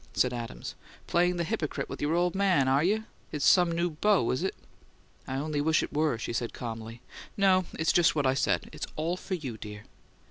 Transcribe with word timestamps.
said 0.15 0.33
Adams. 0.33 0.73
"Playing 1.05 1.35
the 1.37 1.43
hypocrite 1.43 1.87
with 1.87 2.01
your 2.01 2.15
old 2.15 2.33
man, 2.33 2.67
are 2.67 2.83
you? 2.83 3.03
It's 3.31 3.45
some 3.45 3.71
new 3.71 3.91
beau, 3.91 4.31
is 4.31 4.41
it?" 4.41 4.55
"I 5.27 5.35
only 5.35 5.61
wish 5.61 5.83
it 5.83 5.93
were," 5.93 6.17
she 6.17 6.33
said, 6.33 6.53
calmly. 6.53 7.03
"No. 7.37 7.65
It's 7.77 7.93
just 7.93 8.15
what 8.15 8.25
I 8.25 8.33
said: 8.33 8.67
it's 8.73 8.87
all 8.95 9.15
for 9.15 9.35
you, 9.35 9.59
dear." 9.59 9.83